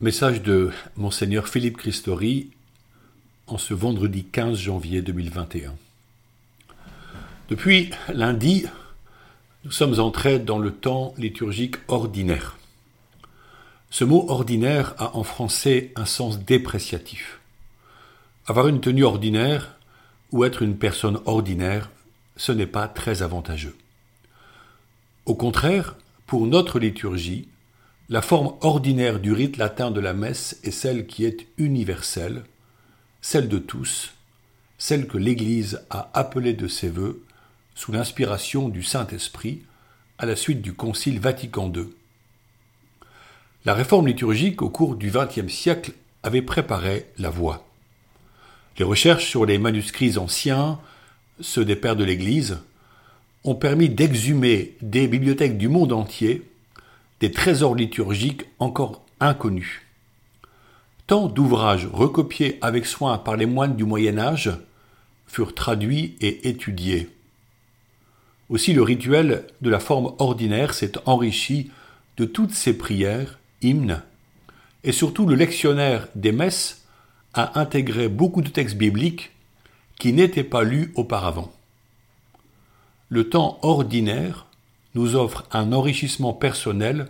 Message 0.00 0.42
de 0.42 0.70
Monseigneur 0.94 1.48
Philippe 1.48 1.76
Christori 1.76 2.50
en 3.48 3.58
ce 3.58 3.74
vendredi 3.74 4.22
15 4.22 4.56
janvier 4.56 5.02
2021. 5.02 5.74
Depuis 7.48 7.90
lundi, 8.14 8.66
nous 9.64 9.72
sommes 9.72 9.98
entrés 9.98 10.38
dans 10.38 10.60
le 10.60 10.70
temps 10.70 11.14
liturgique 11.18 11.78
ordinaire. 11.88 12.58
Ce 13.90 14.04
mot 14.04 14.24
ordinaire 14.28 14.94
a 14.98 15.16
en 15.16 15.24
français 15.24 15.90
un 15.96 16.04
sens 16.06 16.38
dépréciatif. 16.38 17.40
Avoir 18.46 18.68
une 18.68 18.80
tenue 18.80 19.02
ordinaire 19.02 19.74
ou 20.30 20.44
être 20.44 20.62
une 20.62 20.78
personne 20.78 21.18
ordinaire, 21.26 21.90
ce 22.36 22.52
n'est 22.52 22.68
pas 22.68 22.86
très 22.86 23.22
avantageux. 23.22 23.76
Au 25.26 25.34
contraire, 25.34 25.96
pour 26.28 26.46
notre 26.46 26.78
liturgie, 26.78 27.48
la 28.10 28.22
forme 28.22 28.54
ordinaire 28.62 29.20
du 29.20 29.32
rite 29.32 29.58
latin 29.58 29.90
de 29.90 30.00
la 30.00 30.14
messe 30.14 30.58
est 30.64 30.70
celle 30.70 31.06
qui 31.06 31.26
est 31.26 31.46
universelle, 31.58 32.44
celle 33.20 33.48
de 33.48 33.58
tous, 33.58 34.14
celle 34.78 35.06
que 35.06 35.18
l'Église 35.18 35.82
a 35.90 36.10
appelée 36.14 36.54
de 36.54 36.68
ses 36.68 36.88
voeux 36.88 37.22
sous 37.74 37.92
l'inspiration 37.92 38.70
du 38.70 38.82
Saint-Esprit 38.82 39.62
à 40.16 40.24
la 40.24 40.36
suite 40.36 40.62
du 40.62 40.72
Concile 40.72 41.20
Vatican 41.20 41.70
II. 41.74 41.88
La 43.66 43.74
réforme 43.74 44.06
liturgique 44.06 44.62
au 44.62 44.70
cours 44.70 44.96
du 44.96 45.10
XXe 45.10 45.52
siècle 45.52 45.92
avait 46.22 46.42
préparé 46.42 47.06
la 47.18 47.28
voie. 47.28 47.66
Les 48.78 48.84
recherches 48.84 49.26
sur 49.26 49.44
les 49.44 49.58
manuscrits 49.58 50.16
anciens, 50.16 50.80
ceux 51.40 51.64
des 51.64 51.76
pères 51.76 51.96
de 51.96 52.04
l'Église, 52.04 52.58
ont 53.44 53.54
permis 53.54 53.90
d'exhumer 53.90 54.76
des 54.80 55.08
bibliothèques 55.08 55.58
du 55.58 55.68
monde 55.68 55.92
entier 55.92 56.48
des 57.20 57.32
trésors 57.32 57.74
liturgiques 57.74 58.44
encore 58.58 59.04
inconnus. 59.20 59.82
Tant 61.06 61.26
d'ouvrages 61.26 61.88
recopiés 61.92 62.58
avec 62.60 62.86
soin 62.86 63.18
par 63.18 63.36
les 63.36 63.46
moines 63.46 63.76
du 63.76 63.84
Moyen 63.84 64.18
Âge 64.18 64.52
furent 65.26 65.54
traduits 65.54 66.16
et 66.20 66.48
étudiés. 66.48 67.08
Aussi 68.50 68.72
le 68.72 68.82
rituel 68.82 69.46
de 69.60 69.70
la 69.70 69.78
forme 69.80 70.12
ordinaire 70.18 70.74
s'est 70.74 70.92
enrichi 71.06 71.70
de 72.16 72.24
toutes 72.24 72.52
ces 72.52 72.76
prières, 72.76 73.38
hymnes, 73.62 74.02
et 74.84 74.92
surtout 74.92 75.26
le 75.26 75.34
lectionnaire 75.34 76.08
des 76.14 76.32
messes 76.32 76.86
a 77.34 77.58
intégré 77.60 78.08
beaucoup 78.08 78.42
de 78.42 78.48
textes 78.48 78.76
bibliques 78.76 79.32
qui 79.98 80.12
n'étaient 80.12 80.44
pas 80.44 80.62
lus 80.62 80.92
auparavant. 80.94 81.52
Le 83.08 83.28
temps 83.28 83.58
ordinaire 83.62 84.46
nous 84.94 85.16
offre 85.16 85.44
un 85.52 85.72
enrichissement 85.72 86.32
personnel 86.32 87.08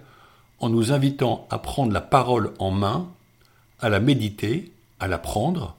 en 0.61 0.69
nous 0.69 0.93
invitant 0.93 1.47
à 1.51 1.59
prendre 1.59 1.93
la 1.93 2.01
parole 2.01 2.53
en 2.59 2.71
main, 2.71 3.09
à 3.81 3.89
la 3.89 4.01
méditer, 4.01 4.73
à 5.01 5.09
la 5.09 5.19
prendre, 5.19 5.77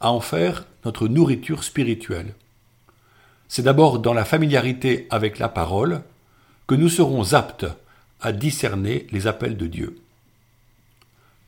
à 0.00 0.10
en 0.10 0.20
faire 0.20 0.66
notre 0.84 1.08
nourriture 1.08 1.64
spirituelle. 1.64 2.34
C'est 3.48 3.62
d'abord 3.62 3.98
dans 3.98 4.14
la 4.14 4.24
familiarité 4.24 5.06
avec 5.10 5.38
la 5.38 5.48
parole 5.48 6.02
que 6.66 6.74
nous 6.74 6.88
serons 6.88 7.34
aptes 7.34 7.66
à 8.20 8.32
discerner 8.32 9.06
les 9.10 9.26
appels 9.26 9.56
de 9.56 9.66
Dieu. 9.66 10.00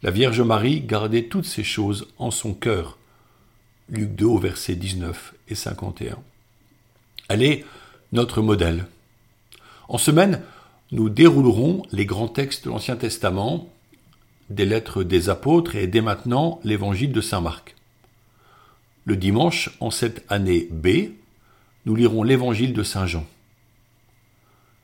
La 0.02 0.10
Vierge 0.10 0.40
Marie 0.40 0.80
gardait 0.80 1.24
toutes 1.24 1.46
ces 1.46 1.64
choses 1.64 2.06
en 2.18 2.30
son 2.30 2.54
cœur. 2.54 2.98
Luc 3.88 4.14
2 4.14 4.38
versets 4.38 4.76
19 4.76 5.34
et 5.48 5.54
51. 5.54 6.18
Elle 7.28 7.42
est 7.42 7.64
notre 8.12 8.42
modèle. 8.42 8.86
En 9.88 9.98
semaine, 9.98 10.42
nous 10.90 11.08
déroulerons 11.08 11.82
les 11.92 12.06
grands 12.06 12.28
textes 12.28 12.64
de 12.64 12.70
l'Ancien 12.70 12.96
Testament, 12.96 13.68
des 14.50 14.64
lettres 14.64 15.02
des 15.02 15.28
apôtres 15.28 15.76
et 15.76 15.86
dès 15.86 16.00
maintenant 16.00 16.60
l'évangile 16.64 17.12
de 17.12 17.20
Saint 17.20 17.40
Marc. 17.40 17.76
Le 19.04 19.16
dimanche, 19.16 19.70
en 19.80 19.90
cette 19.90 20.24
année 20.28 20.68
B, 20.70 21.10
nous 21.84 21.94
lirons 21.94 22.22
l'évangile 22.22 22.72
de 22.72 22.82
Saint 22.82 23.06
Jean. 23.06 23.26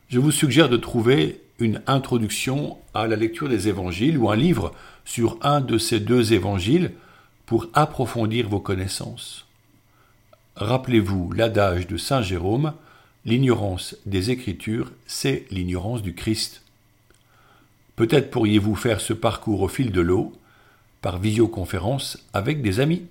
Je 0.09 0.19
vous 0.19 0.31
suggère 0.31 0.69
de 0.69 0.77
trouver 0.77 1.41
une 1.59 1.81
introduction 1.87 2.79
à 2.93 3.07
la 3.07 3.17
lecture 3.17 3.49
des 3.49 3.69
évangiles 3.69 4.19
ou 4.19 4.31
un 4.31 4.37
livre 4.37 4.73
sur 5.05 5.39
un 5.43 5.61
de 5.61 5.79
ces 5.79 6.01
deux 6.01 6.33
évangiles 6.33 6.93
pour 7.47 7.69
approfondir 7.75 8.49
vos 8.49 8.61
connaissances. 8.61 9.47
Rappelez-vous 10.57 11.33
l'adage 11.33 11.87
de 11.87 11.97
Saint 11.97 12.23
Jérôme 12.23 12.75
L'ignorance 13.27 13.97
des 14.05 14.31
Écritures, 14.31 14.93
c'est 15.07 15.47
l'ignorance 15.51 16.03
du 16.03 16.15
Christ. 16.15 16.63
Peut-être 17.97 18.31
pourriez-vous 18.31 18.75
faire 18.75 19.01
ce 19.01 19.15
parcours 19.15 19.63
au 19.63 19.69
fil 19.69 19.93
de 19.93 20.01
l'eau, 20.03 20.33
par 21.01 21.19
visioconférence 21.19 22.19
avec 22.33 22.61
des 22.61 22.81
amis. 22.81 23.03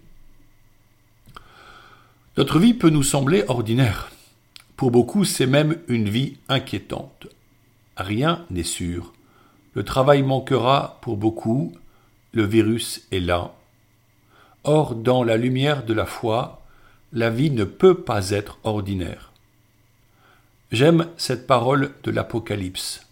Notre 2.38 2.59
vie 2.59 2.74
peut 2.74 2.90
nous 2.90 3.03
sembler 3.03 3.44
ordinaire. 3.47 4.12
Pour 4.78 4.91
beaucoup, 4.91 5.25
c'est 5.25 5.47
même 5.47 5.78
une 5.88 6.09
vie 6.09 6.38
inquiétante. 6.50 7.28
Rien 7.97 8.45
n'est 8.50 8.63
sûr. 8.63 9.13
Le 9.75 9.84
travail 9.84 10.24
manquera 10.24 11.00
pour 11.01 11.18
beaucoup, 11.18 11.74
le 12.31 12.45
virus 12.45 13.07
est 13.12 13.19
là. 13.19 13.53
Or, 14.63 14.95
dans 14.95 15.24
la 15.24 15.38
lumière 15.38 15.84
de 15.85 15.94
la 15.94 16.06
foi, 16.06 16.63
la 17.12 17.30
vie 17.30 17.51
ne 17.51 17.63
peut 17.63 18.01
pas 18.01 18.31
être 18.31 18.59
ordinaire. 18.63 19.32
J'aime 20.73 21.09
cette 21.17 21.45
parole 21.45 21.91
de 22.03 22.09
l'Apocalypse. 22.09 23.06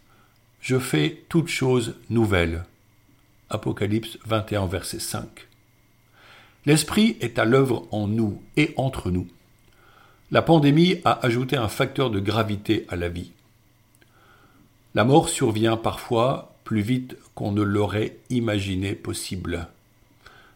Je 0.61 0.79
fais 0.79 1.22
toutes 1.29 1.47
choses 1.47 1.94
nouvelles. 2.09 2.66
Apocalypse 3.51 4.17
21, 4.25 4.66
verset 4.66 4.97
5. 4.97 5.27
L'Esprit 6.66 7.17
est 7.21 7.38
à 7.38 7.45
l'œuvre 7.45 7.88
en 7.91 8.07
nous 8.07 8.41
et 8.57 8.73
entre 8.77 9.11
nous. 9.11 9.27
La 10.31 10.41
pandémie 10.41 11.01
a 11.05 11.23
ajouté 11.23 11.55
un 11.55 11.67
facteur 11.67 12.09
de 12.09 12.19
gravité 12.19 12.88
à 12.89 12.95
la 12.95 13.09
vie. 13.09 13.31
La 14.95 15.03
mort 15.03 15.29
survient 15.29 15.77
parfois 15.77 16.55
plus 16.63 16.81
vite 16.81 17.16
qu'on 17.35 17.51
ne 17.51 17.61
l'aurait 17.61 18.17
imaginé 18.31 18.95
possible. 18.95 19.67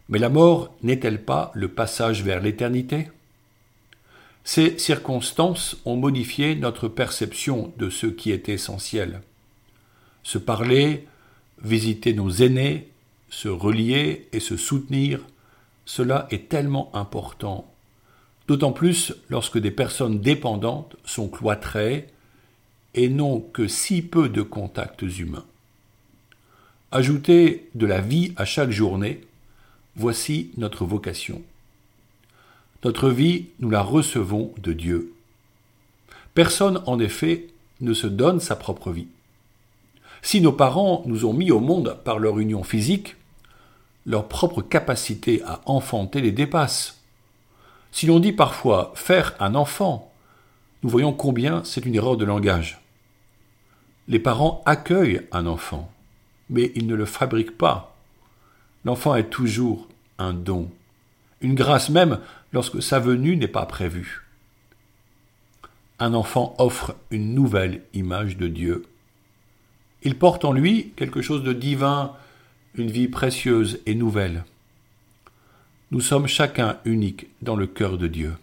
Mais 0.09 0.17
la 0.17 0.29
mort 0.29 0.73
n'est-elle 0.81 1.21
pas 1.21 1.51
le 1.53 1.67
passage 1.67 2.23
vers 2.23 2.41
l'éternité? 2.41 3.11
Ces 4.45 4.77
circonstances 4.77 5.75
ont 5.85 5.97
modifié 5.97 6.55
notre 6.55 6.87
perception 6.87 7.73
de 7.77 7.89
ce 7.89 8.05
qui 8.05 8.31
est 8.31 8.47
essentiel. 8.47 9.21
Se 10.21 10.37
parler, 10.37 11.07
visiter 11.63 12.13
nos 12.13 12.29
aînés, 12.29 12.87
se 13.31 13.47
relier 13.49 14.27
et 14.33 14.39
se 14.39 14.55
soutenir, 14.55 15.19
cela 15.83 16.27
est 16.29 16.47
tellement 16.47 16.95
important, 16.95 17.69
d'autant 18.47 18.71
plus 18.71 19.13
lorsque 19.29 19.57
des 19.57 19.71
personnes 19.71 20.21
dépendantes 20.21 20.95
sont 21.05 21.27
cloîtrées 21.27 22.07
et 22.93 23.09
n'ont 23.09 23.39
que 23.41 23.67
si 23.67 24.03
peu 24.03 24.29
de 24.29 24.43
contacts 24.43 25.01
humains. 25.01 25.45
Ajouter 26.91 27.67
de 27.73 27.87
la 27.87 27.99
vie 27.99 28.31
à 28.37 28.45
chaque 28.45 28.71
journée, 28.71 29.21
voici 29.95 30.51
notre 30.57 30.85
vocation. 30.85 31.41
Notre 32.83 33.09
vie, 33.09 33.47
nous 33.59 33.69
la 33.69 33.81
recevons 33.81 34.53
de 34.57 34.73
Dieu. 34.73 35.13
Personne, 36.33 36.81
en 36.85 36.99
effet, 36.99 37.47
ne 37.81 37.93
se 37.93 38.07
donne 38.07 38.39
sa 38.39 38.55
propre 38.55 38.91
vie. 38.91 39.07
Si 40.21 40.41
nos 40.41 40.51
parents 40.51 41.03
nous 41.05 41.25
ont 41.25 41.33
mis 41.33 41.51
au 41.51 41.59
monde 41.59 41.99
par 42.03 42.19
leur 42.19 42.39
union 42.39 42.63
physique, 42.63 43.15
leur 44.05 44.27
propre 44.27 44.61
capacité 44.61 45.41
à 45.43 45.61
enfanter 45.65 46.21
les 46.21 46.31
dépasse. 46.31 47.01
Si 47.91 48.05
l'on 48.05 48.19
dit 48.19 48.33
parfois 48.33 48.91
faire 48.95 49.35
un 49.39 49.55
enfant, 49.55 50.11
nous 50.83 50.89
voyons 50.89 51.13
combien 51.13 51.63
c'est 51.63 51.85
une 51.85 51.95
erreur 51.95 52.17
de 52.17 52.25
langage. 52.25 52.81
Les 54.07 54.19
parents 54.19 54.61
accueillent 54.65 55.21
un 55.31 55.47
enfant, 55.47 55.91
mais 56.49 56.71
ils 56.75 56.85
ne 56.85 56.95
le 56.95 57.05
fabriquent 57.05 57.57
pas. 57.57 57.95
L'enfant 58.83 59.15
est 59.15 59.29
toujours 59.29 59.87
un 60.19 60.33
don, 60.33 60.69
une 61.45 61.53
grâce 61.53 61.89
même 61.89 62.17
lorsque 62.53 62.81
sa 62.81 62.99
venue 62.99 63.37
n'est 63.37 63.47
pas 63.47 63.67
prévue. 63.67 64.23
Un 65.99 66.15
enfant 66.15 66.55
offre 66.57 66.95
une 67.11 67.35
nouvelle 67.35 67.83
image 67.93 68.35
de 68.35 68.47
Dieu. 68.47 68.87
Il 70.01 70.15
porte 70.15 70.43
en 70.43 70.51
lui 70.51 70.91
quelque 70.95 71.21
chose 71.21 71.43
de 71.43 71.53
divin, 71.53 72.13
une 72.73 72.89
vie 72.89 73.07
précieuse 73.07 73.79
et 73.85 73.93
nouvelle. 73.93 74.43
Nous 75.91 76.01
sommes 76.01 76.25
chacun 76.25 76.79
unique 76.83 77.27
dans 77.43 77.55
le 77.55 77.67
cœur 77.67 77.99
de 77.99 78.07
Dieu. 78.07 78.33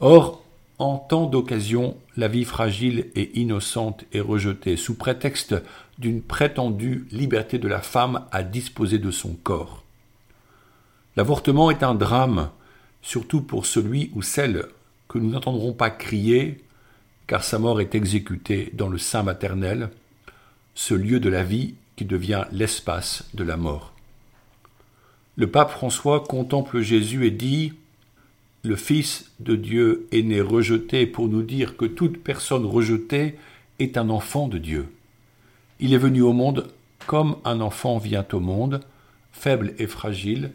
Or, 0.00 0.44
en 0.78 0.98
tant 0.98 1.24
d'occasions, 1.24 1.96
la 2.18 2.28
vie 2.28 2.44
fragile 2.44 3.06
et 3.14 3.40
innocente 3.40 4.04
est 4.12 4.20
rejetée 4.20 4.76
sous 4.76 4.94
prétexte 4.98 5.54
d'une 5.98 6.20
prétendue 6.20 7.06
liberté 7.10 7.58
de 7.58 7.68
la 7.68 7.80
femme 7.80 8.26
à 8.32 8.42
disposer 8.42 8.98
de 8.98 9.10
son 9.10 9.32
corps. 9.32 9.85
L'avortement 11.16 11.70
est 11.70 11.82
un 11.82 11.94
drame, 11.94 12.50
surtout 13.00 13.40
pour 13.40 13.64
celui 13.64 14.10
ou 14.14 14.22
celle 14.22 14.66
que 15.08 15.18
nous 15.18 15.30
n'entendrons 15.30 15.72
pas 15.72 15.90
crier, 15.90 16.62
car 17.26 17.42
sa 17.42 17.58
mort 17.58 17.80
est 17.80 17.94
exécutée 17.94 18.70
dans 18.74 18.88
le 18.88 18.98
sein 18.98 19.22
maternel, 19.22 19.90
ce 20.74 20.94
lieu 20.94 21.18
de 21.18 21.30
la 21.30 21.42
vie 21.42 21.74
qui 21.96 22.04
devient 22.04 22.44
l'espace 22.52 23.24
de 23.32 23.44
la 23.44 23.56
mort. 23.56 23.94
Le 25.36 25.50
pape 25.50 25.70
François 25.70 26.20
contemple 26.20 26.80
Jésus 26.80 27.26
et 27.26 27.30
dit 27.30 27.72
Le 28.62 28.76
Fils 28.76 29.32
de 29.40 29.56
Dieu 29.56 30.06
est 30.12 30.22
né 30.22 30.40
rejeté 30.40 31.06
pour 31.06 31.28
nous 31.28 31.42
dire 31.42 31.76
que 31.76 31.86
toute 31.86 32.22
personne 32.22 32.66
rejetée 32.66 33.38
est 33.78 33.96
un 33.96 34.10
enfant 34.10 34.48
de 34.48 34.58
Dieu. 34.58 34.88
Il 35.80 35.94
est 35.94 35.98
venu 35.98 36.22
au 36.22 36.32
monde 36.32 36.68
comme 37.06 37.36
un 37.44 37.60
enfant 37.60 37.98
vient 37.98 38.26
au 38.32 38.40
monde, 38.40 38.80
faible 39.32 39.74
et 39.78 39.86
fragile, 39.86 40.52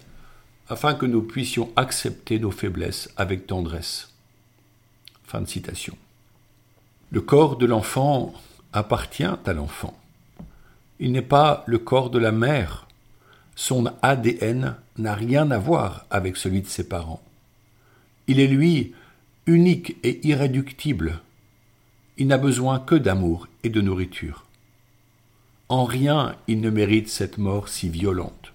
afin 0.71 0.93
que 0.93 1.05
nous 1.05 1.21
puissions 1.21 1.69
accepter 1.75 2.39
nos 2.39 2.49
faiblesses 2.49 3.09
avec 3.17 3.45
tendresse. 3.45 4.13
Fin 5.25 5.41
de 5.41 5.45
citation. 5.45 5.97
Le 7.09 7.19
corps 7.19 7.57
de 7.57 7.65
l'enfant 7.65 8.33
appartient 8.71 9.25
à 9.25 9.53
l'enfant. 9.53 9.99
Il 11.01 11.11
n'est 11.11 11.21
pas 11.21 11.65
le 11.67 11.77
corps 11.77 12.09
de 12.09 12.19
la 12.19 12.31
mère. 12.31 12.87
Son 13.53 13.91
ADN 14.01 14.77
n'a 14.97 15.13
rien 15.13 15.51
à 15.51 15.57
voir 15.57 16.05
avec 16.09 16.37
celui 16.37 16.61
de 16.61 16.67
ses 16.67 16.87
parents. 16.87 17.21
Il 18.27 18.39
est 18.39 18.47
lui 18.47 18.93
unique 19.47 19.97
et 20.03 20.25
irréductible. 20.25 21.19
Il 22.15 22.27
n'a 22.27 22.37
besoin 22.37 22.79
que 22.79 22.95
d'amour 22.95 23.49
et 23.65 23.69
de 23.69 23.81
nourriture. 23.81 24.45
En 25.67 25.83
rien 25.83 26.37
il 26.47 26.61
ne 26.61 26.69
mérite 26.69 27.09
cette 27.09 27.37
mort 27.37 27.67
si 27.67 27.89
violente. 27.89 28.53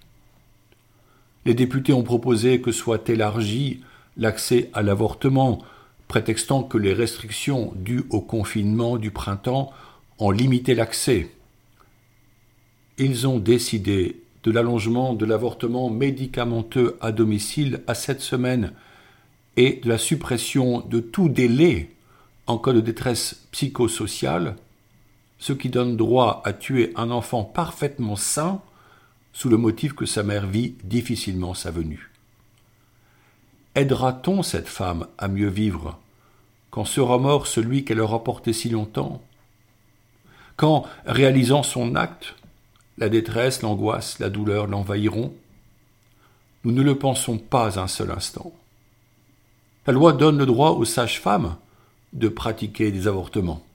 Les 1.47 1.55
députés 1.55 1.93
ont 1.93 2.03
proposé 2.03 2.61
que 2.61 2.73
soit 2.73 3.09
élargi 3.09 3.81
l'accès 4.17 4.69
à 4.73 4.83
l'avortement, 4.83 5.61
prétextant 6.09 6.65
que 6.65 6.77
les 6.77 6.93
restrictions 6.93 7.73
dues 7.77 8.05
au 8.11 8.21
confinement 8.21 8.97
du 8.97 9.13
printemps 9.13 9.71
ont 10.19 10.33
limité 10.33 10.75
l'accès. 10.75 11.31
Ils 12.99 13.29
ont 13.29 13.39
décidé 13.39 14.21
de 14.43 14.51
l'allongement 14.51 15.15
de 15.15 15.25
l'avortement 15.25 15.89
médicamenteux 15.89 16.97
à 17.01 17.13
domicile 17.13 17.81
à 17.87 17.95
sept 17.95 18.21
semaines 18.23 18.73
et 19.57 19.75
de 19.85 19.89
la 19.89 19.99
suppression 19.99 20.81
de 20.81 20.99
tout 20.99 21.29
délai 21.29 21.95
en 22.49 22.59
cas 22.59 22.73
de 22.73 22.81
détresse 22.81 23.47
psychosociale 23.53 24.57
ce 25.39 25.53
qui 25.53 25.69
donne 25.69 25.97
droit 25.97 26.43
à 26.45 26.53
tuer 26.53 26.93
un 26.97 27.13
enfant 27.13 27.45
parfaitement 27.45 28.17
sain 28.17 28.61
sous 29.37 29.51
le 29.51 29.59
motif 29.59 29.93
que 29.93 30.07
sa 30.07 30.23
mère 30.23 30.47
vit 30.47 30.77
difficilement 30.83 31.53
sa 31.53 31.71
venue. 31.71 32.11
Aidera-t-on 33.75 34.43
cette 34.43 34.67
femme 34.67 35.09
à 35.19 35.29
mieux 35.29 35.51
vivre 35.51 35.99
quand 36.71 36.87
sera 36.87 37.19
mort 37.19 37.47
celui 37.47 37.85
qu'elle 37.85 38.01
aura 38.01 38.25
porté 38.25 38.55
si 38.55 38.71
longtemps? 38.71 39.23
Quand, 40.57 40.87
réalisant 41.05 41.63
son 41.63 41.97
acte, 41.97 42.35
la 42.97 43.11
détresse, 43.11 43.61
l'angoisse, 43.61 44.21
la 44.21 44.31
douleur 44.31 44.69
l'envahiront? 44.69 45.35
Nous 46.65 46.73
ne 46.73 46.81
le 46.81 46.97
pensons 46.97 47.37
pas 47.37 47.79
un 47.79 47.89
seul 47.89 48.13
instant. 48.13 48.55
La 49.87 49.93
loi 49.93 50.15
donne 50.15 50.39
le 50.39 50.47
droit 50.47 50.71
aux 50.71 50.87
sages-femmes 50.87 51.57
de 52.15 52.29
pratiquer 52.29 52.91
des 52.91 53.07
avortements. 53.07 53.66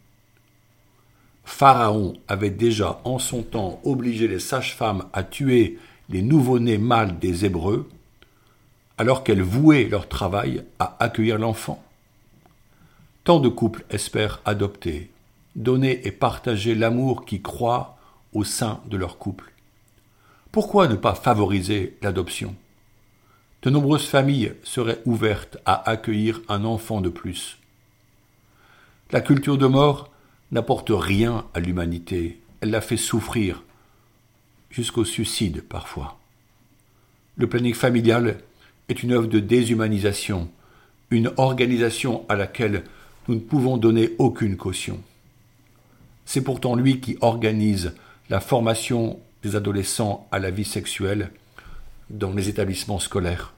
Pharaon 1.43 2.13
avait 2.27 2.49
déjà 2.49 3.01
en 3.03 3.19
son 3.19 3.43
temps 3.43 3.79
obligé 3.83 4.27
les 4.27 4.39
sages-femmes 4.39 5.05
à 5.13 5.23
tuer 5.23 5.79
les 6.09 6.21
nouveau-nés 6.21 6.77
mâles 6.77 7.19
des 7.19 7.45
Hébreux, 7.45 7.89
alors 8.97 9.23
qu'elles 9.23 9.41
vouaient 9.41 9.85
leur 9.85 10.07
travail 10.07 10.63
à 10.77 10.95
accueillir 10.99 11.39
l'enfant. 11.39 11.83
Tant 13.23 13.39
de 13.39 13.49
couples 13.49 13.85
espèrent 13.89 14.41
adopter, 14.45 15.09
donner 15.55 16.05
et 16.05 16.11
partager 16.11 16.75
l'amour 16.75 17.25
qui 17.25 17.41
croît 17.41 17.97
au 18.33 18.43
sein 18.43 18.81
de 18.87 18.97
leur 18.97 19.17
couple. 19.17 19.51
Pourquoi 20.51 20.87
ne 20.87 20.95
pas 20.95 21.15
favoriser 21.15 21.97
l'adoption? 22.01 22.55
De 23.63 23.69
nombreuses 23.69 24.07
familles 24.07 24.53
seraient 24.63 25.01
ouvertes 25.05 25.57
à 25.65 25.89
accueillir 25.89 26.41
un 26.49 26.65
enfant 26.65 26.99
de 26.99 27.09
plus. 27.09 27.57
La 29.11 29.21
culture 29.21 29.57
de 29.57 29.67
mort 29.67 30.10
n'apporte 30.51 30.91
rien 30.93 31.45
à 31.53 31.59
l'humanité, 31.59 32.39
elle 32.61 32.71
la 32.71 32.81
fait 32.81 32.97
souffrir, 32.97 33.63
jusqu'au 34.69 35.05
suicide 35.05 35.61
parfois. 35.61 36.19
Le 37.37 37.47
planning 37.47 37.73
familial 37.73 38.39
est 38.89 39.03
une 39.03 39.13
œuvre 39.13 39.27
de 39.27 39.39
déshumanisation, 39.39 40.49
une 41.09 41.31
organisation 41.37 42.25
à 42.29 42.35
laquelle 42.35 42.83
nous 43.27 43.35
ne 43.35 43.39
pouvons 43.39 43.77
donner 43.77 44.11
aucune 44.17 44.57
caution. 44.57 44.99
C'est 46.25 46.43
pourtant 46.43 46.75
lui 46.75 46.99
qui 46.99 47.17
organise 47.21 47.93
la 48.29 48.39
formation 48.39 49.19
des 49.43 49.55
adolescents 49.55 50.27
à 50.31 50.39
la 50.39 50.51
vie 50.51 50.65
sexuelle 50.65 51.31
dans 52.09 52.31
les 52.31 52.49
établissements 52.49 52.99
scolaires. 52.99 53.53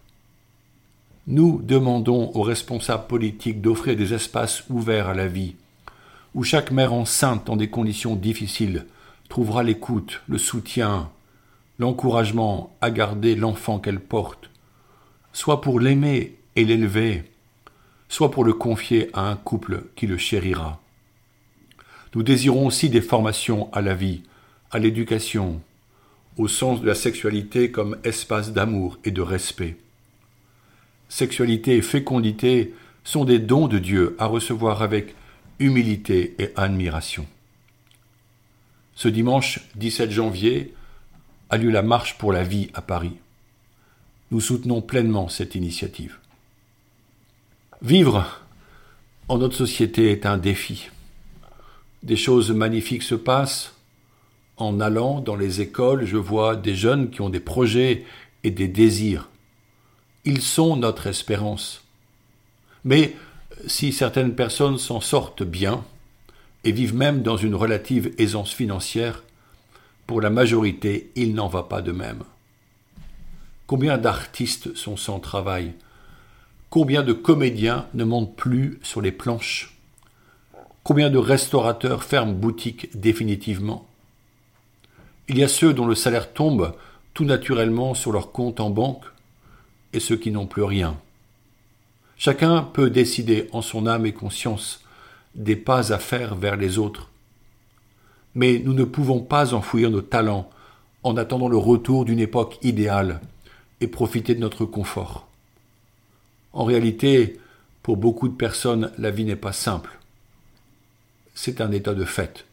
Nous 1.28 1.62
demandons 1.62 2.32
aux 2.34 2.42
responsables 2.42 3.08
politiques 3.08 3.62
d'offrir 3.62 3.96
des 3.96 4.14
espaces 4.14 4.64
ouverts 4.70 5.10
à 5.10 5.14
la 5.14 5.28
vie, 5.28 5.56
où 6.36 6.44
chaque 6.44 6.72
mère 6.72 6.94
enceinte 6.94 7.48
dans 7.48 7.56
des 7.56 7.70
conditions 7.70 8.16
difficiles 8.16 8.86
trouvera 9.30 9.64
l'écoute, 9.64 10.22
le 10.28 10.38
soutien, 10.38 11.10
l'encouragement 11.80 12.76
à 12.82 12.92
garder 12.92 13.36
l'enfant 13.36 13.80
qu'elle 13.80 14.00
porte, 14.00 14.50
soit 15.32 15.62
pour 15.62 15.80
l'aimer 15.80 16.36
et 16.56 16.66
l'élever, 16.66 17.24
soit 18.10 18.32
pour 18.32 18.44
le 18.44 18.54
confier 18.54 19.10
à 19.14 19.30
un 19.30 19.36
couple 19.36 19.86
qui 19.96 20.08
le 20.08 20.18
chérira. 20.18 20.80
Nous 22.16 22.24
désirons 22.24 22.68
aussi 22.68 22.90
des 22.90 23.02
formations 23.02 23.72
à 23.74 23.82
la 23.82 23.96
vie, 23.96 24.22
à 24.72 24.80
l'éducation, 24.80 25.62
au 26.38 26.48
sens 26.48 26.82
de 26.82 26.88
la 26.88 26.96
sexualité 26.96 27.72
comme 27.72 27.98
espace 28.04 28.54
d'amour 28.54 29.00
et 29.04 29.12
de 29.12 29.22
respect. 29.22 29.78
Sexualité 31.10 31.78
et 31.78 31.82
fécondité 31.82 32.74
sont 33.04 33.26
des 33.26 33.40
dons 33.40 33.68
de 33.68 33.80
Dieu 33.80 34.16
à 34.20 34.26
recevoir 34.26 34.82
avec 34.82 35.16
humilité 35.60 36.36
et 36.40 36.52
admiration. 36.56 37.26
Ce 38.96 39.08
dimanche 39.08 39.60
17 39.76 40.12
janvier 40.12 40.74
a 41.50 41.58
lieu 41.58 41.70
la 41.70 41.82
Marche 41.82 42.18
pour 42.18 42.32
la 42.32 42.44
vie 42.44 42.70
à 42.74 42.82
Paris. 42.82 43.18
Nous 44.32 44.42
soutenons 44.42 44.82
pleinement 44.82 45.30
cette 45.30 45.56
initiative. 45.56 46.18
Vivre 47.82 48.40
en 49.28 49.38
notre 49.38 49.56
société 49.56 50.12
est 50.12 50.26
un 50.26 50.38
défi. 50.38 50.90
Des 52.02 52.16
choses 52.16 52.52
magnifiques 52.52 53.04
se 53.04 53.16
passent. 53.16 53.74
En 54.58 54.80
allant 54.80 55.20
dans 55.20 55.36
les 55.36 55.62
écoles, 55.62 56.06
je 56.06 56.18
vois 56.18 56.56
des 56.56 56.76
jeunes 56.76 57.10
qui 57.10 57.22
ont 57.22 57.30
des 57.30 57.40
projets 57.40 58.06
et 58.44 58.52
des 58.52 58.68
désirs. 58.68 59.30
Ils 60.26 60.42
sont 60.42 60.76
notre 60.76 61.08
espérance. 61.08 61.84
Mais 62.86 63.16
si 63.68 63.92
certaines 63.92 64.36
personnes 64.36 64.78
s'en 64.78 65.02
sortent 65.02 65.44
bien 65.44 65.84
et 66.64 66.72
vivent 66.72 66.96
même 66.96 67.22
dans 67.22 67.38
une 67.38 67.56
relative 67.56 68.14
aisance 68.18 68.54
financière, 68.54 69.24
pour 70.08 70.22
la 70.22 70.30
majorité, 70.30 71.12
il 71.16 71.34
n'en 71.34 71.48
va 71.48 71.64
pas 71.64 71.82
de 71.82 71.92
même. 71.92 72.24
Combien 73.68 73.98
d'artistes 73.98 74.76
sont 74.76 74.98
sans 74.98 75.20
travail? 75.20 75.74
Combien 76.70 77.04
de 77.04 77.14
comédiens 77.14 77.88
ne 77.94 78.04
montent 78.04 78.36
plus 78.36 78.80
sur 78.84 79.02
les 79.02 79.12
planches? 79.12 79.78
Combien 80.84 81.10
de 81.10 81.18
restaurateurs 81.18 82.04
ferment 82.04 82.34
boutique 82.34 82.90
définitivement? 83.00 83.88
Il 85.30 85.38
y 85.38 85.44
a 85.44 85.48
ceux 85.48 85.74
dont 85.74 85.86
le 85.86 85.96
salaire 85.96 86.34
tombe 86.34 86.76
tout 87.14 87.24
naturellement 87.24 87.94
sur 87.94 88.12
leur 88.12 88.32
compte 88.32 88.60
en 88.60 88.70
banque 88.70 89.06
et 89.94 90.00
ceux 90.00 90.18
qui 90.18 90.32
n'ont 90.32 90.48
plus 90.48 90.64
rien. 90.64 90.98
Chacun 92.18 92.62
peut 92.62 92.90
décider 92.90 93.50
en 93.52 93.62
son 93.62 93.88
âme 93.88 94.06
et 94.06 94.14
conscience 94.14 94.84
des 95.36 95.56
pas 95.56 95.92
à 95.92 95.98
faire 95.98 96.36
vers 96.36 96.56
les 96.56 96.78
autres. 96.78 97.10
Mais 98.36 98.60
nous 98.64 98.74
ne 98.74 98.84
pouvons 98.84 99.20
pas 99.20 99.54
enfouir 99.54 99.90
nos 99.90 100.02
talents 100.02 100.50
en 101.04 101.18
attendant 101.18 101.50
le 101.50 101.58
retour 101.58 102.06
d'une 102.06 102.20
époque 102.20 102.58
idéale 102.62 103.22
et 103.82 103.88
profiter 103.88 104.36
de 104.36 104.40
notre 104.40 104.66
confort. 104.66 105.28
En 106.54 106.64
réalité, 106.66 107.40
pour 107.82 107.98
beaucoup 107.98 108.28
de 108.28 108.36
personnes, 108.36 108.92
la 108.98 109.12
vie 109.12 109.26
n'est 109.26 109.36
pas 109.36 109.54
simple. 109.54 110.00
C'est 111.34 111.62
un 111.62 111.72
état 111.72 111.94
de 111.94 112.06
fait. 112.06 112.46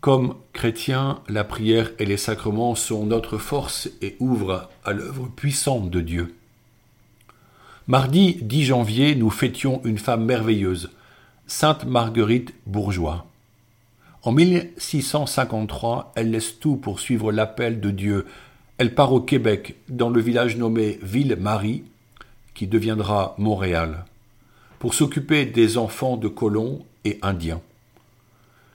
Comme 0.00 0.36
chrétiens, 0.52 1.20
la 1.28 1.42
prière 1.42 1.90
et 1.98 2.06
les 2.06 2.16
sacrements 2.16 2.76
sont 2.76 3.04
notre 3.04 3.38
force 3.38 3.88
et 4.00 4.16
ouvrent 4.20 4.68
à 4.84 4.92
l'œuvre 4.92 5.26
puissante 5.26 5.90
de 5.90 6.00
Dieu. 6.00 6.36
Mardi 7.90 8.36
10 8.42 8.64
janvier, 8.64 9.14
nous 9.14 9.30
fêtions 9.30 9.80
une 9.82 9.96
femme 9.96 10.26
merveilleuse, 10.26 10.90
Sainte 11.46 11.86
Marguerite 11.86 12.52
Bourgeois. 12.66 13.24
En 14.24 14.32
1653, 14.32 16.12
elle 16.14 16.32
laisse 16.32 16.60
tout 16.60 16.76
pour 16.76 17.00
suivre 17.00 17.32
l'appel 17.32 17.80
de 17.80 17.90
Dieu. 17.90 18.26
Elle 18.76 18.94
part 18.94 19.14
au 19.14 19.22
Québec, 19.22 19.76
dans 19.88 20.10
le 20.10 20.20
village 20.20 20.58
nommé 20.58 20.98
Ville-Marie, 21.00 21.82
qui 22.52 22.66
deviendra 22.66 23.34
Montréal, 23.38 24.04
pour 24.80 24.92
s'occuper 24.92 25.46
des 25.46 25.78
enfants 25.78 26.18
de 26.18 26.28
colons 26.28 26.84
et 27.06 27.18
indiens. 27.22 27.62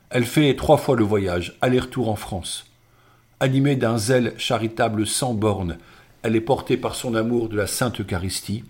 Elle 0.09 0.25
fait 0.25 0.55
trois 0.55 0.77
fois 0.77 0.95
le 0.95 1.03
voyage, 1.03 1.55
aller-retour 1.61 2.09
en 2.09 2.15
France. 2.15 2.65
Animée 3.39 3.75
d'un 3.75 3.99
zèle 3.99 4.33
charitable 4.39 5.05
sans 5.05 5.35
bornes, 5.35 5.77
elle 6.23 6.35
est 6.35 6.41
portée 6.41 6.77
par 6.77 6.95
son 6.95 7.13
amour 7.13 7.47
de 7.47 7.57
la 7.57 7.67
Sainte 7.67 8.01
Eucharistie. 8.01 8.63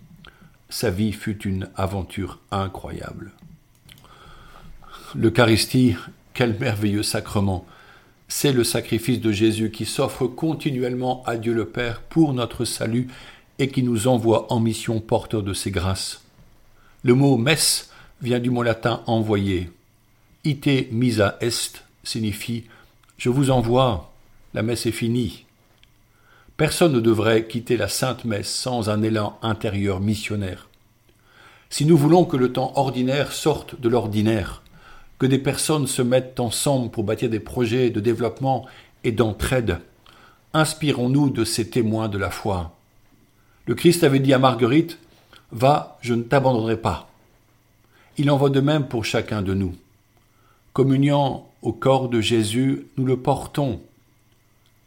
Sa 0.74 0.90
vie 0.90 1.12
fut 1.14 1.44
une 1.44 1.70
aventure 1.76 2.40
incroyable. 2.50 3.32
L'Eucharistie, 5.14 5.96
quel 6.34 6.58
merveilleux 6.58 7.04
sacrement. 7.04 7.64
C'est 8.28 8.52
le 8.52 8.64
sacrifice 8.64 9.22
de 9.22 9.32
Jésus 9.32 9.70
qui 9.70 9.86
s'offre 9.86 10.26
continuellement 10.26 11.22
à 11.28 11.38
Dieu 11.38 11.54
le 11.54 11.66
Père 11.66 12.02
pour 12.02 12.34
notre 12.34 12.66
salut 12.66 13.08
et 13.60 13.68
qui 13.68 13.84
nous 13.84 14.08
envoie 14.08 14.52
en 14.52 14.60
mission 14.60 15.00
porteur 15.00 15.44
de 15.44 15.54
ses 15.54 15.70
grâces. 15.70 16.24
Le 17.04 17.14
mot 17.14 17.38
messe 17.38 17.92
vient 18.24 18.40
du 18.40 18.50
mot 18.50 18.64
latin 18.64 19.04
envoyer. 19.06 19.70
Ite 20.44 20.92
misa 20.92 21.38
est 21.40 21.84
signifie 22.04 22.64
je 23.20 23.30
vous 23.30 23.52
envoie, 23.52 24.12
la 24.56 24.64
messe 24.64 24.88
est 24.88 24.92
finie. 24.92 25.46
Personne 26.64 26.94
ne 26.94 27.02
devrait 27.02 27.46
quitter 27.46 27.76
la 27.76 27.90
sainte 27.90 28.24
messe 28.24 28.48
sans 28.48 28.90
un 28.90 29.02
élan 29.02 29.38
intérieur 29.42 30.00
missionnaire. 30.00 30.70
Si 31.70 31.86
nous 31.86 31.98
voulons 31.98 32.24
que 32.24 32.38
le 32.38 32.54
temps 32.54 32.72
ordinaire 32.78 33.34
sorte 33.34 33.78
de 33.82 33.90
l'ordinaire, 33.90 34.64
que 35.20 35.26
des 35.26 35.40
personnes 35.40 35.88
se 35.88 36.02
mettent 36.02 36.40
ensemble 36.40 36.90
pour 36.90 37.04
bâtir 37.04 37.30
des 37.30 37.42
projets 37.42 37.90
de 37.90 38.00
développement 38.00 38.66
et 39.04 39.12
d'entraide. 39.12 39.80
Inspirons-nous 40.54 41.32
de 41.32 41.44
ces 41.44 41.70
témoins 41.70 42.08
de 42.08 42.18
la 42.18 42.30
foi. 42.30 42.74
Le 43.66 43.76
Christ 43.76 44.06
avait 44.06 44.20
dit 44.20 44.34
à 44.34 44.40
Marguerite 44.40 45.00
Va, 45.52 45.98
je 46.00 46.14
ne 46.14 46.24
t'abandonnerai 46.24 46.78
pas. 46.78 47.10
Il 48.18 48.32
en 48.32 48.38
va 48.38 48.48
de 48.48 48.62
même 48.62 48.88
pour 48.88 49.04
chacun 49.04 49.42
de 49.42 49.54
nous. 49.54 49.76
Communiant 50.72 51.46
au 51.62 51.74
corps 51.74 52.08
de 52.08 52.22
Jésus, 52.22 52.88
nous 52.96 53.06
le 53.06 53.18
portons. 53.18 53.82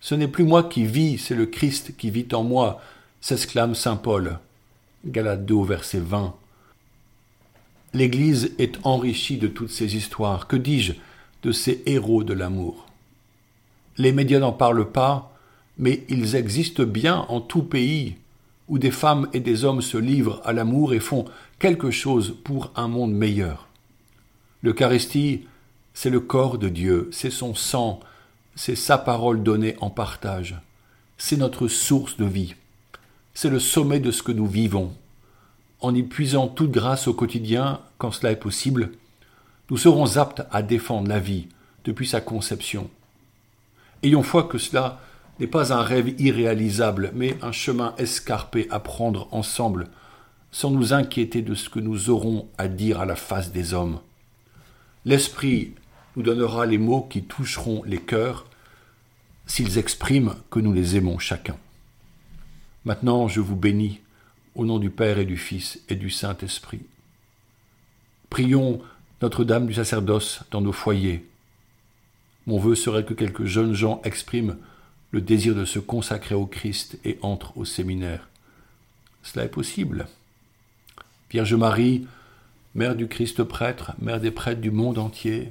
Ce 0.01 0.15
n'est 0.15 0.29
plus 0.29 0.45
moi 0.45 0.65
qui 0.65 0.85
vis, 0.85 1.19
c'est 1.19 1.35
le 1.35 1.47
Christ 1.47 1.97
qui 1.97 2.11
vit 2.11 2.29
en 2.33 2.43
moi, 2.43 2.81
s'exclame 3.21 3.75
saint 3.75 3.97
Paul. 3.97 4.39
Galate 5.05 5.45
2, 5.45 5.65
verset 5.65 6.01
20. 6.01 6.35
L'Église 7.95 8.53
est 8.59 8.79
enrichie 8.85 9.39
de 9.39 9.49
toutes 9.49 9.71
ces 9.71 9.97
histoires, 9.97 10.47
que 10.47 10.57
dis-je, 10.57 10.93
de 11.43 11.53
ces 11.53 11.83
héros 11.87 12.25
de 12.25 12.35
l'amour? 12.35 12.87
Les 13.99 14.13
médias 14.13 14.39
n'en 14.39 14.53
parlent 14.53 14.91
pas, 14.91 15.33
mais 15.79 16.05
ils 16.09 16.37
existent 16.37 16.85
bien 16.85 17.25
en 17.29 17.41
tout 17.41 17.63
pays 17.63 18.17
où 18.69 18.79
des 18.79 18.91
femmes 18.91 19.29
et 19.33 19.41
des 19.41 19.65
hommes 19.65 19.83
se 19.83 19.97
livrent 19.97 20.41
à 20.45 20.53
l'amour 20.53 20.93
et 20.93 21.01
font 21.01 21.25
quelque 21.59 21.91
chose 21.91 22.37
pour 22.45 22.73
un 22.75 22.89
monde 22.89 23.13
meilleur. 23.13 23.69
L'Eucharistie, 24.63 25.47
c'est 25.95 26.11
le 26.11 26.21
corps 26.21 26.59
de 26.59 26.69
Dieu, 26.69 27.09
c'est 27.13 27.31
son 27.31 27.55
sang, 27.55 28.01
c'est 28.57 28.75
sa 28.75 28.99
parole 28.99 29.45
donnée 29.45 29.77
en 29.81 29.91
partage, 29.91 30.57
c'est 31.19 31.37
notre 31.37 31.69
source 31.69 32.17
de 32.17 32.25
vie, 32.25 32.57
c'est 33.35 33.51
le 33.51 33.61
sommet 33.61 34.01
de 34.01 34.11
ce 34.11 34.25
que 34.25 34.33
nous 34.33 34.47
vivons 34.47 34.93
en 35.81 35.95
y 35.95 36.03
puisant 36.03 36.49
toute 36.49 36.71
grâce 36.71 37.07
au 37.07 37.15
quotidien, 37.15 37.81
quand 37.99 38.11
cela 38.11 38.33
est 38.33 38.37
possible, 38.37 38.93
nous 39.71 39.77
serons 39.77 40.17
aptes 40.17 40.43
à 40.51 40.63
défendre 40.63 41.09
la 41.09 41.19
vie 41.19 41.49
depuis 41.85 42.07
sa 42.07 42.21
conception. 42.21 42.91
Ayons 44.03 44.23
foi 44.23 44.45
que 44.45 44.59
cela 44.59 45.01
n'est 45.39 45.47
pas 45.47 45.73
un 45.73 45.83
rêve 45.83 46.21
irréalisable, 46.21 47.13
mais 47.15 47.37
un 47.43 47.53
chemin 47.53 47.95
escarpé 47.99 48.67
à 48.71 48.81
prendre 48.81 49.29
ensemble, 49.33 49.89
sans 50.51 50.71
nous 50.71 50.93
inquiéter 50.93 51.43
de 51.43 51.55
ce 51.55 51.69
que 51.69 51.81
nous 51.81 52.09
aurons 52.11 52.49
à 52.57 52.69
dire 52.69 53.01
à 53.01 53.07
la 53.07 53.17
face 53.17 53.53
des 53.53 53.75
hommes. 53.75 54.01
L'Esprit 55.05 55.75
nous 56.17 56.23
donnera 56.23 56.67
les 56.67 56.79
mots 56.79 57.03
qui 57.03 57.23
toucheront 57.23 57.83
les 57.85 58.01
cœurs, 58.01 58.47
s'ils 59.47 59.79
expriment 59.79 60.35
que 60.51 60.59
nous 60.59 60.73
les 60.73 60.97
aimons 60.97 61.19
chacun. 61.19 61.57
Maintenant, 62.85 63.29
je 63.29 63.41
vous 63.41 63.57
bénis 63.57 64.01
au 64.55 64.65
nom 64.65 64.79
du 64.79 64.91
Père 64.91 65.19
et 65.19 65.25
du 65.25 65.37
Fils 65.37 65.81
et 65.89 65.95
du 65.95 66.11
Saint-Esprit. 66.11 66.81
Prions 68.31 68.81
Notre-Dame 69.23 69.67
du 69.67 69.75
sacerdoce 69.75 70.41
dans 70.51 70.61
nos 70.61 70.73
foyers. 70.73 71.25
Mon 72.47 72.59
vœu 72.59 72.75
serait 72.75 73.05
que 73.05 73.15
quelques 73.15 73.45
jeunes 73.45 73.75
gens 73.75 74.01
expriment 74.05 74.57
le 75.11 75.21
désir 75.21 75.55
de 75.55 75.65
se 75.65 75.79
consacrer 75.79 76.35
au 76.35 76.47
Christ 76.47 76.99
et 77.05 77.19
entrent 77.23 77.57
au 77.57 77.65
séminaire. 77.65 78.29
Cela 79.23 79.45
est 79.45 79.51
possible. 79.51 80.07
Vierge 81.31 81.55
Marie, 81.55 82.07
Mère 82.75 82.95
du 82.95 83.09
Christ 83.09 83.43
prêtre, 83.43 83.93
Mère 84.01 84.21
des 84.21 84.31
prêtres 84.31 84.61
du 84.61 84.71
monde 84.71 84.99
entier, 84.99 85.51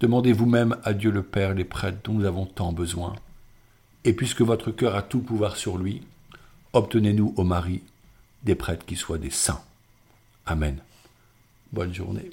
demandez 0.00 0.32
vous-même 0.32 0.76
à 0.84 0.92
Dieu 0.92 1.10
le 1.10 1.22
Père 1.22 1.54
les 1.54 1.64
prêtres 1.64 1.98
dont 2.04 2.14
nous 2.14 2.24
avons 2.24 2.46
tant 2.46 2.72
besoin. 2.72 3.14
Et 4.04 4.12
puisque 4.12 4.42
votre 4.42 4.70
cœur 4.70 4.94
a 4.94 5.02
tout 5.02 5.20
pouvoir 5.20 5.56
sur 5.56 5.78
lui, 5.78 6.02
obtenez-nous, 6.72 7.34
ô 7.36 7.44
Marie, 7.44 7.82
des 8.44 8.54
prêtres 8.54 8.86
qui 8.86 8.96
soient 8.96 9.18
des 9.18 9.30
saints. 9.30 9.62
Amen. 10.46 10.78
Bonne 11.72 11.92
journée. 11.92 12.30